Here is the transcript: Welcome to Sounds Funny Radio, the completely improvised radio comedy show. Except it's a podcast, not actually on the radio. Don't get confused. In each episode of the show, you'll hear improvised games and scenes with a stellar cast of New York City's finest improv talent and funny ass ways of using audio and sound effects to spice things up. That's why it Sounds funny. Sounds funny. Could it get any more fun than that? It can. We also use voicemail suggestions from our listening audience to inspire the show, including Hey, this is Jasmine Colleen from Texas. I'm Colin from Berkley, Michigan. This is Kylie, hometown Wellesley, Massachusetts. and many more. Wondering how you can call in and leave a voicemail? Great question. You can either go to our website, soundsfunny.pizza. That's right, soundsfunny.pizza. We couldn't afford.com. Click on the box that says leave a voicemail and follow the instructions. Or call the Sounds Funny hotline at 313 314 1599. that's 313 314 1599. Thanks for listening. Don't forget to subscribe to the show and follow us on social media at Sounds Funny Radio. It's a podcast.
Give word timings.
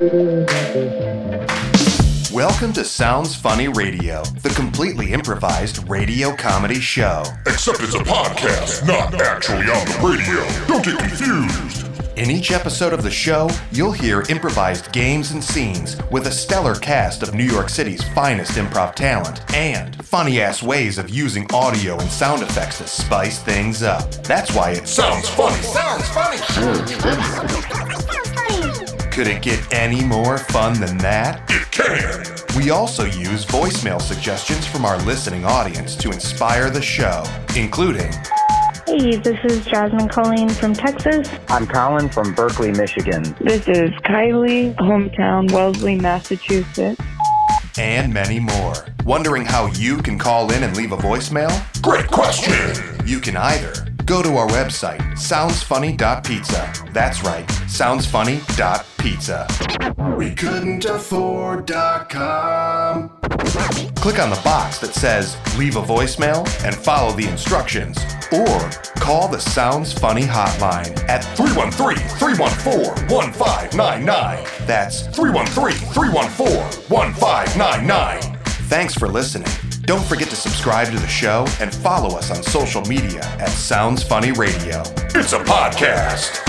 Welcome 0.00 0.46
to 2.74 2.84
Sounds 2.84 3.34
Funny 3.34 3.66
Radio, 3.66 4.22
the 4.22 4.52
completely 4.54 5.12
improvised 5.12 5.90
radio 5.90 6.36
comedy 6.36 6.78
show. 6.78 7.24
Except 7.46 7.82
it's 7.82 7.96
a 7.96 7.98
podcast, 7.98 8.86
not 8.86 9.20
actually 9.20 9.64
on 9.64 9.84
the 9.88 9.98
radio. 10.00 10.46
Don't 10.68 10.84
get 10.84 11.00
confused. 11.00 11.88
In 12.16 12.30
each 12.30 12.52
episode 12.52 12.92
of 12.92 13.02
the 13.02 13.10
show, 13.10 13.50
you'll 13.72 13.90
hear 13.90 14.22
improvised 14.28 14.92
games 14.92 15.32
and 15.32 15.42
scenes 15.42 15.96
with 16.12 16.28
a 16.28 16.30
stellar 16.30 16.76
cast 16.76 17.24
of 17.24 17.34
New 17.34 17.42
York 17.42 17.68
City's 17.68 18.04
finest 18.10 18.52
improv 18.52 18.94
talent 18.94 19.40
and 19.52 20.00
funny 20.04 20.40
ass 20.40 20.62
ways 20.62 20.98
of 20.98 21.10
using 21.10 21.44
audio 21.52 21.98
and 21.98 22.08
sound 22.08 22.44
effects 22.44 22.78
to 22.78 22.86
spice 22.86 23.42
things 23.42 23.82
up. 23.82 24.08
That's 24.22 24.54
why 24.54 24.74
it 24.74 24.86
Sounds 24.86 25.28
funny. 25.28 25.60
Sounds 25.62 26.08
funny. 26.10 26.38
Could 29.18 29.26
it 29.26 29.42
get 29.42 29.74
any 29.74 30.04
more 30.04 30.38
fun 30.38 30.78
than 30.78 30.96
that? 30.98 31.42
It 31.50 31.68
can. 31.72 32.24
We 32.56 32.70
also 32.70 33.04
use 33.04 33.44
voicemail 33.44 34.00
suggestions 34.00 34.64
from 34.64 34.84
our 34.84 34.96
listening 34.98 35.44
audience 35.44 35.96
to 35.96 36.12
inspire 36.12 36.70
the 36.70 36.80
show, 36.80 37.24
including 37.56 38.12
Hey, 38.86 39.16
this 39.16 39.36
is 39.42 39.66
Jasmine 39.66 40.08
Colleen 40.08 40.48
from 40.48 40.72
Texas. 40.72 41.28
I'm 41.48 41.66
Colin 41.66 42.08
from 42.08 42.32
Berkley, 42.32 42.70
Michigan. 42.70 43.24
This 43.40 43.66
is 43.66 43.90
Kylie, 44.04 44.76
hometown 44.76 45.50
Wellesley, 45.50 45.96
Massachusetts. 45.96 47.02
and 47.76 48.14
many 48.14 48.38
more. 48.38 48.74
Wondering 49.04 49.44
how 49.44 49.66
you 49.72 49.96
can 49.96 50.16
call 50.16 50.52
in 50.52 50.62
and 50.62 50.76
leave 50.76 50.92
a 50.92 50.96
voicemail? 50.96 51.50
Great 51.82 52.06
question. 52.06 52.54
You 53.04 53.18
can 53.18 53.36
either 53.36 53.87
go 54.08 54.22
to 54.22 54.36
our 54.36 54.48
website, 54.48 54.98
soundsfunny.pizza. 55.12 56.72
That's 56.92 57.22
right, 57.22 57.46
soundsfunny.pizza. 57.46 59.46
We 60.16 60.34
couldn't 60.34 60.84
afford.com. 60.86 61.68
Click 63.96 64.18
on 64.18 64.30
the 64.30 64.40
box 64.42 64.78
that 64.78 64.94
says 64.94 65.36
leave 65.58 65.76
a 65.76 65.82
voicemail 65.82 66.48
and 66.64 66.74
follow 66.74 67.12
the 67.12 67.28
instructions. 67.28 67.98
Or 68.32 68.70
call 68.98 69.28
the 69.28 69.40
Sounds 69.40 69.92
Funny 69.92 70.22
hotline 70.22 70.98
at 71.08 71.22
313 71.36 71.98
314 72.18 73.08
1599. 73.14 74.44
that's 74.66 75.02
313 75.08 75.76
314 75.92 76.56
1599. 76.88 78.38
Thanks 78.68 78.94
for 78.94 79.08
listening. 79.08 79.48
Don't 79.88 80.04
forget 80.04 80.28
to 80.28 80.36
subscribe 80.36 80.88
to 80.88 80.98
the 80.98 81.08
show 81.08 81.46
and 81.60 81.74
follow 81.74 82.18
us 82.18 82.30
on 82.30 82.42
social 82.42 82.82
media 82.82 83.22
at 83.40 83.48
Sounds 83.48 84.02
Funny 84.02 84.32
Radio. 84.32 84.82
It's 85.14 85.32
a 85.32 85.38
podcast. 85.38 86.47